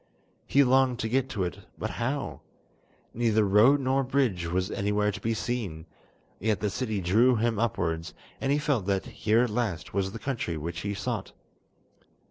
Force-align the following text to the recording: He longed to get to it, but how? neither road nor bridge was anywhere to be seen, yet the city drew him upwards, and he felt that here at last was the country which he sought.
He 0.47 0.63
longed 0.63 0.97
to 1.01 1.07
get 1.07 1.29
to 1.29 1.43
it, 1.43 1.59
but 1.77 1.91
how? 1.91 2.41
neither 3.13 3.45
road 3.47 3.79
nor 3.81 4.03
bridge 4.03 4.47
was 4.47 4.71
anywhere 4.71 5.11
to 5.11 5.21
be 5.21 5.35
seen, 5.35 5.85
yet 6.39 6.59
the 6.59 6.71
city 6.71 6.99
drew 7.01 7.35
him 7.35 7.59
upwards, 7.59 8.15
and 8.41 8.51
he 8.51 8.57
felt 8.57 8.87
that 8.87 9.05
here 9.05 9.43
at 9.43 9.51
last 9.51 9.93
was 9.93 10.11
the 10.11 10.17
country 10.17 10.57
which 10.57 10.79
he 10.79 10.95
sought. 10.95 11.33